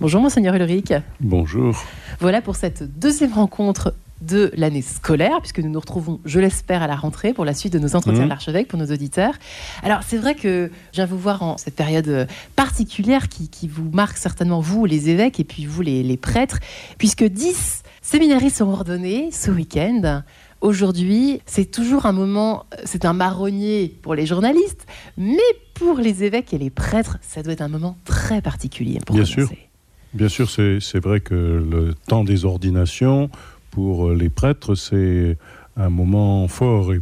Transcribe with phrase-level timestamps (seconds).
[0.00, 0.92] Bonjour Monseigneur Ulrich.
[1.20, 1.76] Bonjour.
[2.20, 6.86] Voilà pour cette deuxième rencontre de l'année scolaire, puisque nous nous retrouvons, je l'espère, à
[6.88, 8.24] la rentrée pour la suite de nos entretiens Mhm.
[8.24, 9.34] de l'archevêque pour nos auditeurs.
[9.82, 12.26] Alors, c'est vrai que je viens vous voir en cette période
[12.56, 16.58] particulière qui, qui vous marque certainement, vous, les évêques, et puis vous, les, les prêtres,
[16.98, 20.22] puisque 10 séminaristes sont ordonnés ce week-end.
[20.60, 24.86] Aujourd'hui, c'est toujours un moment, c'est un marronnier pour les journalistes,
[25.16, 25.38] mais
[25.74, 28.98] pour les évêques et les prêtres, ça doit être un moment très particulier.
[29.06, 29.46] Pour Bien commencer.
[29.46, 29.67] sûr.
[30.14, 33.30] Bien sûr, c'est vrai que le temps des ordinations,
[33.70, 35.36] pour les prêtres, c'est
[35.76, 36.92] un moment fort,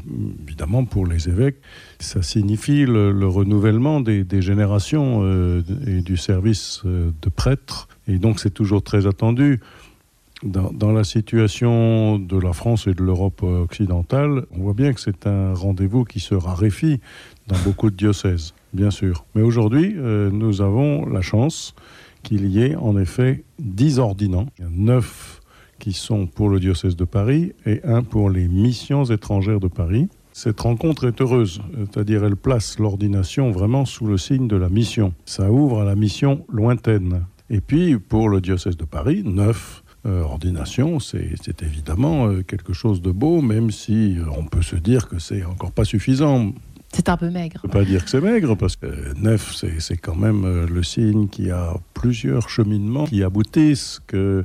[0.43, 1.57] évidemment pour les évêques.
[1.99, 7.89] Ça signifie le, le renouvellement des, des générations euh, et du service euh, de prêtres.
[8.07, 9.61] Et donc c'est toujours très attendu.
[10.43, 15.01] Dans, dans la situation de la France et de l'Europe occidentale, on voit bien que
[15.01, 17.01] c'est un rendez-vous qui se raréfie
[17.47, 19.25] dans beaucoup de diocèses, bien sûr.
[19.35, 21.75] Mais aujourd'hui, euh, nous avons la chance
[22.27, 25.41] qu'il y ait en effet 10 ordinants, 9
[25.79, 30.09] qui sont pour le diocèse de Paris et un pour les missions étrangères de Paris.
[30.33, 35.15] Cette rencontre est heureuse, c'est-à-dire elle place l'ordination vraiment sous le signe de la mission.
[35.25, 37.25] Ça ouvre à la mission lointaine.
[37.49, 43.01] Et puis pour le diocèse de Paris, 9 euh, ordinations, c'est évidemment euh, quelque chose
[43.03, 46.53] de beau, même si euh, on peut se dire que c'est encore pas suffisant.
[46.97, 47.59] C'est un peu maigre.
[47.63, 50.17] Je ne peux pas dire que c'est maigre, parce que euh, neuf, c'est c'est quand
[50.17, 54.45] même euh, le signe qu'il y a plusieurs cheminements qui aboutissent, que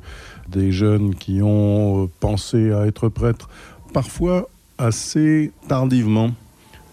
[0.49, 3.47] des jeunes qui ont euh, pensé à être prêtres,
[3.93, 6.31] parfois assez tardivement.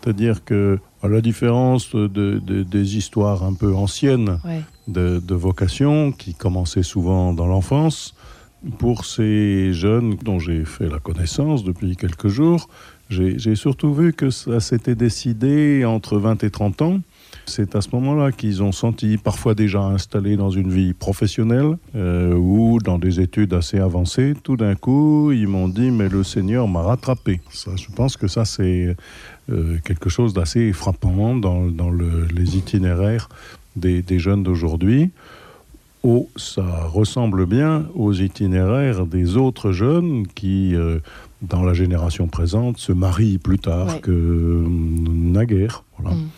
[0.00, 2.06] C'est-à-dire que, à la différence de,
[2.38, 4.62] de- des histoires un peu anciennes Ouais.
[4.86, 8.14] de, de vocation, qui commençaient souvent dans l'enfance,
[8.78, 12.68] pour ces jeunes dont j'ai fait la connaissance depuis quelques jours,
[13.08, 17.00] j'ai surtout vu que ça s'était décidé entre 20 et 30 ans.
[17.46, 22.34] C'est à ce moment-là qu'ils ont senti, parfois déjà installés dans une vie professionnelle euh,
[22.34, 26.68] ou dans des études assez avancées, tout d'un coup, ils m'ont dit Mais le Seigneur
[26.68, 27.40] m'a rattrapé.
[27.50, 28.94] Ça, je pense que ça, c'est
[29.50, 33.30] euh, quelque chose d'assez frappant dans, dans le- les itinéraires
[33.76, 35.10] des jeunes d'aujourd'hui.
[36.04, 41.00] Oh, ça ressemble bien aux itinéraires des autres jeunes qui, euh,
[41.42, 44.00] dans la génération présente, se marient plus tard Ouais.
[44.00, 45.84] que euh, naguère.
[45.98, 46.16] Voilà.
[46.16, 46.28] Mm.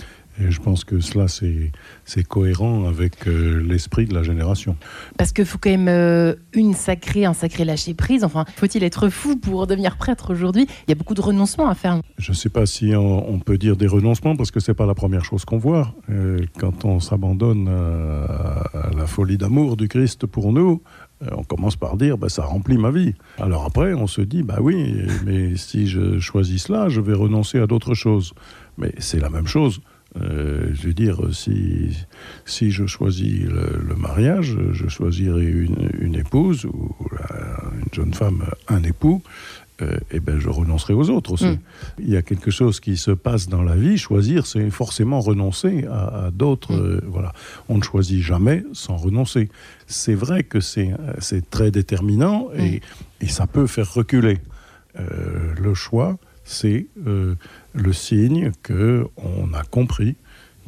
[0.42, 4.74] Et je pense que cela, c'est cohérent avec euh, l'esprit de la génération.
[5.18, 8.24] Parce qu'il faut quand même euh, une sacrée, un sacré lâcher prise.
[8.24, 10.66] Enfin, faut-il être fou pour devenir prêtre aujourd'hui?
[10.86, 12.00] Il y a beaucoup de renoncements à faire.
[12.16, 14.74] Je ne sais pas si on, on peut dire des renoncements, parce que ce n'est
[14.74, 15.92] pas la première chose qu'on voit.
[16.08, 20.82] Euh, quand on s'abandonne à la folie d'amour du Christ pour nous,
[21.22, 23.14] euh, on commence par dire bah, ça remplit ma vie.
[23.38, 27.58] Alors après, on se dit bah oui, mais si je choisis cela, je vais renoncer
[27.58, 28.32] à d'autres choses.
[28.78, 29.80] Mais c'est la même chose.
[30.20, 31.96] Euh, je veux dire, si,
[32.44, 36.96] si je choisis le, mariage, je choisirai une, une épouse ou
[37.74, 39.22] une jeune femme, un époux,
[39.82, 41.46] euh, et ben je renoncerai aux autres aussi.
[41.46, 41.58] Mm.
[41.98, 43.98] Il y a quelque chose qui se passe dans la vie.
[43.98, 46.72] Choisir, c'est forcément renoncer à, à d'autres.
[46.72, 46.80] Mm.
[46.80, 47.32] euh, voilà,
[47.68, 49.48] on ne choisit jamais sans renoncer.
[49.86, 52.80] C'est vrai que c'est euh, très déterminant et,
[53.20, 54.38] et ça peut faire reculer.
[54.98, 60.16] Euh, le choix, c'est le signe que on a compris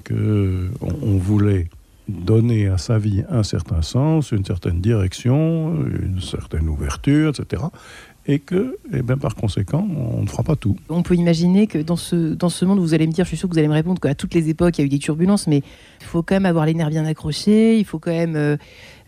[0.05, 1.69] que on, on voulait
[2.13, 7.63] donner à sa vie un certain sens, une certaine direction, une certaine ouverture, etc.
[8.27, 10.77] Et que, eh ben, par conséquent, on ne fera pas tout.
[10.89, 13.37] On peut imaginer que dans ce, dans ce monde, vous allez me dire, je suis
[13.37, 15.01] sûr que vous allez me répondre qu'à toutes les époques, il y a eu des
[15.01, 15.63] turbulences, mais
[16.01, 18.57] il faut quand même avoir les nerfs bien accrochés, il faut quand même euh,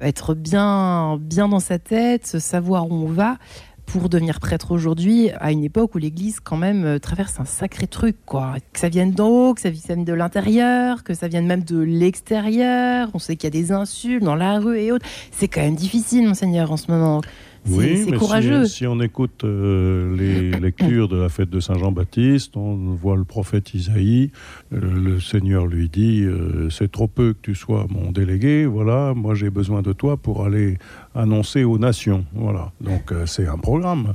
[0.00, 3.38] être bien, bien dans sa tête, savoir où on va
[3.86, 7.86] pour devenir prêtre aujourd'hui, à une époque où l'Église quand même euh, traverse un sacré
[7.86, 8.54] truc, quoi.
[8.72, 11.78] Que ça vienne d'en haut, que ça vienne de l'intérieur, que ça vienne même de
[11.78, 13.08] l'extérieur.
[13.14, 15.06] On sait qu'il y a des insultes dans la rue et autres.
[15.30, 17.20] C'est quand même difficile, monseigneur, en ce moment.
[17.68, 18.66] Oui, mais courageux.
[18.66, 23.24] Si, si on écoute euh, les lectures de la fête de Saint-Jean-Baptiste, on voit le
[23.24, 24.30] prophète Isaïe.
[24.72, 28.66] euh, le Seigneur lui dit euh, C'est trop peu que tu sois mon délégué.
[28.66, 30.78] Voilà, moi j'ai besoin de toi pour aller
[31.14, 32.24] annoncer aux nations.
[32.34, 32.72] Voilà.
[32.80, 34.14] Donc c'est un programme.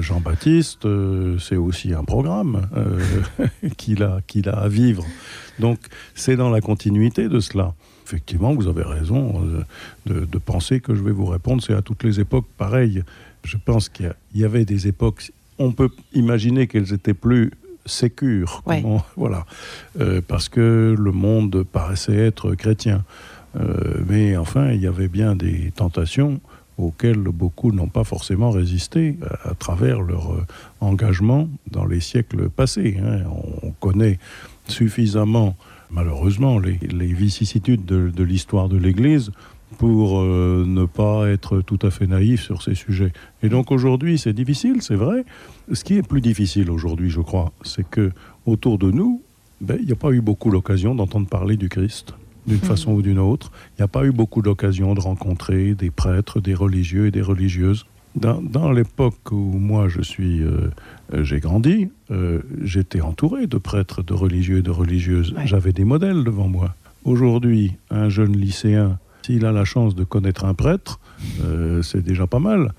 [0.00, 0.86] Jean-Baptiste,
[1.38, 2.68] c'est aussi un programme
[3.78, 5.04] qu'il a, qu'il a à vivre.
[5.58, 5.78] Donc
[6.14, 7.74] c'est dans la continuité de cela.
[8.04, 9.62] Effectivement, vous avez raison euh,
[10.06, 11.62] de, de penser que je vais vous répondre.
[11.62, 13.02] C'est à toutes les époques pareil.
[13.44, 15.32] Je pense qu'il y avait des époques.
[15.58, 17.50] On peut imaginer qu'elles étaient plus
[17.86, 18.62] sécures.
[18.66, 18.82] Ouais.
[18.82, 19.46] Comment- voilà.
[20.00, 23.04] Euh, parce que le monde paraissait être chrétien.
[23.60, 26.40] Euh, mais enfin, il y avait bien des tentations
[26.78, 30.34] auxquelles beaucoup n'ont pas forcément résisté à, à travers leur
[30.80, 32.96] engagement dans les siècles passés.
[33.04, 33.20] hein.
[33.62, 34.18] On connaît
[34.68, 35.56] suffisamment,
[35.92, 39.30] malheureusement, les, les vicissitudes de, l'histoire de l'Église
[39.78, 43.12] pour euh, ne pas être tout à fait naïf sur ces sujets.
[43.42, 45.24] Et donc aujourd'hui, c'est difficile, c'est vrai.
[45.72, 48.12] Ce qui est plus difficile aujourd'hui, je crois, c'est que
[48.46, 49.22] autour de nous,
[49.60, 52.14] ben, il n'y a pas eu beaucoup l'occasion d'entendre parler du Christ
[52.46, 52.60] d'une mmh.
[52.60, 53.52] façon ou d'une autre.
[53.70, 57.22] Il n'y a pas eu beaucoup d'occasion de rencontrer des prêtres, des religieux et des
[57.22, 57.86] religieuses.
[58.14, 60.70] Dans, dans l'époque où moi je suis, euh,
[61.22, 65.32] j'ai grandi, euh, j'étais entouré de prêtres, de religieux et de religieuses.
[65.32, 65.46] Ouais.
[65.46, 66.74] J'avais des modèles devant moi.
[67.04, 71.00] Aujourd'hui, un jeune lycéen, s'il a la chance de connaître un prêtre,
[71.42, 72.72] euh, c'est déjà pas mal.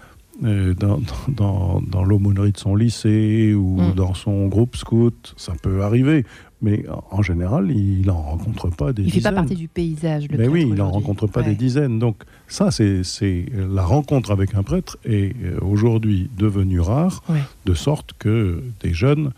[0.43, 3.93] Euh, dans, dans, dans l'aumônerie de son lycée ou mmh.
[3.93, 6.25] dans son groupe scout, ça peut arriver.
[6.63, 9.15] Mais en général, il n'en rencontre pas des il dizaines.
[9.15, 10.29] Il ne fait pas partie du paysage.
[10.29, 11.49] Le Mais oui, il n'en rencontre pas ouais.
[11.49, 11.99] des dizaines.
[11.99, 17.41] Donc ça, c'est la rencontre avec un prêtre est euh, aujourd'hui devenue rare, ouais.
[17.65, 19.31] de sorte que des jeunes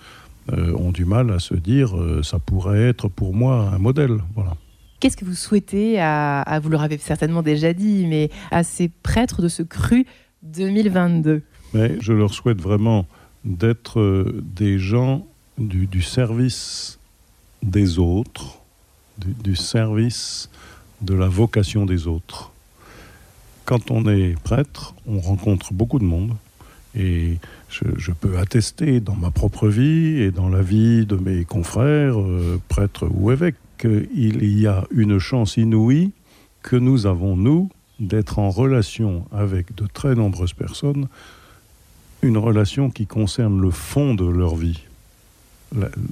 [0.53, 4.19] euh, ont du mal à se dire euh, ça pourrait être pour moi un modèle.
[4.35, 4.55] Voilà.
[4.99, 8.87] Qu'est-ce que vous souhaitez à, à, vous le avez certainement déjà dit, mais à ces
[8.87, 10.05] prêtres de ce cru
[10.43, 11.41] 2022
[11.73, 13.07] mais Je leur souhaite vraiment
[13.43, 15.25] d'être des gens
[15.57, 16.99] du, du service
[17.65, 18.59] des autres,
[19.17, 20.49] du, service
[21.01, 22.51] de la vocation des autres.
[23.65, 26.35] Quand on est prêtre, on rencontre beaucoup de monde
[26.95, 27.37] et
[27.69, 32.19] je, je peux attester dans ma propre vie et dans la vie de mes confrères,
[32.19, 36.11] euh, prêtres ou évêques, qu'il y a une chance inouïe
[36.61, 37.69] que nous avons, nous,
[37.99, 41.07] d'être en relation avec de très nombreuses personnes,
[42.21, 44.81] une relation qui concerne le fond de leur vie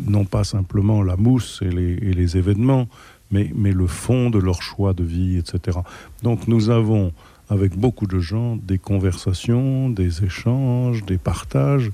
[0.07, 2.87] non pas simplement la mousse et les, et les événements,
[3.31, 5.79] mais, mais le fond de leur choix de vie, etc.
[6.21, 7.11] Donc nous avons,
[7.49, 11.91] avec beaucoup de gens, des conversations, des échanges, des partages,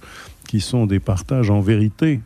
[0.47, 2.21] qui sont des partages en vérité.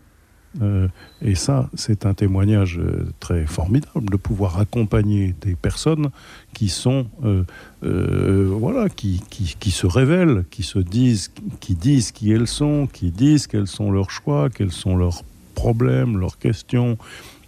[0.62, 0.88] Euh,
[1.22, 2.80] et ça, c'est un témoignage
[3.20, 6.10] très formidable de pouvoir accompagner des personnes
[6.54, 7.44] qui sont, euh,
[7.84, 12.88] euh, voilà, qui, qui, qui se révèlent, qui se disent, qui disent qui elles sont,
[12.92, 15.24] qui disent quels sont leurs choix, quels sont leurs
[15.56, 16.98] problèmes, leurs questions,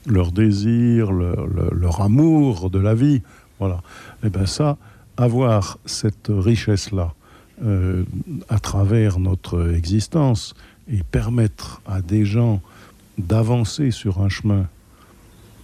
[0.08, 3.22] leurs désirs, leur, leur, amour de la vie.
[3.60, 3.82] Voilà.
[4.24, 4.78] Et bien ça,
[5.18, 7.14] avoir cette richesse-là
[7.64, 8.04] euh,
[8.50, 10.54] à travers notre existence
[10.92, 12.62] et permettre à des gens
[13.18, 14.68] d'avancer sur un chemin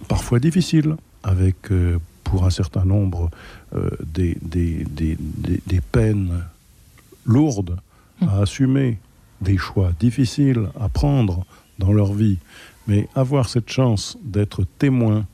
[0.08, 3.30] parfois difficile, avec euh, pour un certain nombre
[3.74, 5.16] euh, des, des, des,
[5.66, 6.44] des peines
[7.24, 7.78] lourdes
[8.20, 8.98] à assumer,
[9.40, 11.44] des choix difficiles à prendre,
[11.78, 12.38] dans leur vie.
[12.86, 15.26] Mais avoir cette chance d'être témoin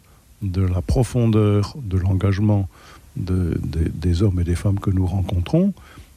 [0.42, 2.68] de la profondeur de l'engagement
[3.16, 5.72] de, de, des hommes et des femmes que nous rencontrons,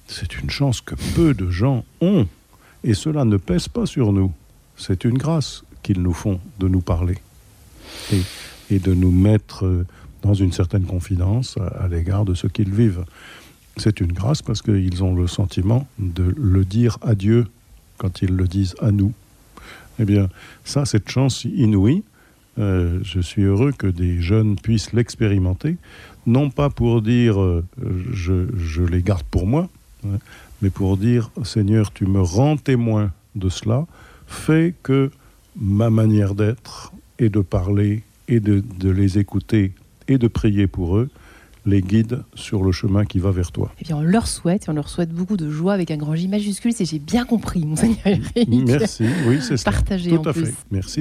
[0.08, 2.28] c'est une chance que peu de gens ont.
[2.84, 4.32] Et cela ne pèse pas sur nous.
[4.78, 7.18] C'est une grâce qu'ils nous font de nous parler
[8.70, 9.86] et, de nous mettre
[10.22, 13.04] dans une certaine confidence à, l'égard de ce qu'ils vivent.
[13.78, 17.48] C'est une grâce parce qu'ils ont le sentiment de le dire à Dieu
[17.98, 19.14] quand ils le disent à nous.
[20.00, 20.30] Eh bien,
[20.64, 22.04] ça, cette chance inouïe,
[22.60, 25.78] euh, je suis heureux que des jeunes puissent l'expérimenter,
[26.26, 27.64] non pas pour dire euh,
[28.12, 29.70] je, je les garde pour moi,
[30.06, 30.18] hein,
[30.62, 33.86] mais pour dire Seigneur, tu me rends témoin de cela,
[34.28, 35.12] fais que
[35.60, 39.74] ma manière d'être et de parler et de, de les écouter
[40.08, 41.10] et de prier pour eux
[41.66, 43.72] les guide sur le chemin qui va vers toi.
[43.80, 46.16] Et bien on leur souhaite, et on leur souhaite beaucoup de joie avec un grand
[46.16, 48.50] J majuscule, si j'ai bien compris, monseigneur Eric.
[48.66, 49.70] Merci, oui, c'est ça.
[49.72, 50.48] Partagé Tout en à plus.
[50.48, 50.54] fait.
[50.72, 51.00] Merci.